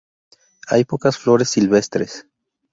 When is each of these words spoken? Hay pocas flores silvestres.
Hay 0.67 0.83
pocas 0.83 1.19
flores 1.19 1.49
silvestres. 1.51 2.25